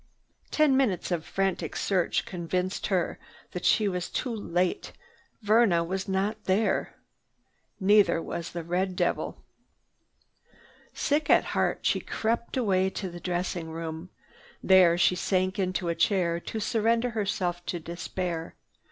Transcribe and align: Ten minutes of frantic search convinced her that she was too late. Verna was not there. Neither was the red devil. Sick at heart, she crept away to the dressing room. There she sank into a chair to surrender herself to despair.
Ten 0.49 0.75
minutes 0.75 1.11
of 1.11 1.23
frantic 1.27 1.75
search 1.75 2.25
convinced 2.25 2.87
her 2.87 3.19
that 3.51 3.65
she 3.65 3.87
was 3.87 4.09
too 4.09 4.33
late. 4.35 4.93
Verna 5.43 5.83
was 5.83 6.07
not 6.07 6.45
there. 6.45 6.95
Neither 7.79 8.19
was 8.19 8.49
the 8.51 8.63
red 8.63 8.95
devil. 8.95 9.43
Sick 10.91 11.29
at 11.29 11.43
heart, 11.53 11.81
she 11.85 11.99
crept 11.99 12.57
away 12.57 12.89
to 12.89 13.11
the 13.11 13.19
dressing 13.19 13.69
room. 13.69 14.09
There 14.63 14.97
she 14.97 15.13
sank 15.13 15.59
into 15.59 15.87
a 15.87 15.93
chair 15.93 16.39
to 16.39 16.59
surrender 16.59 17.11
herself 17.11 17.63
to 17.67 17.79
despair. 17.79 18.55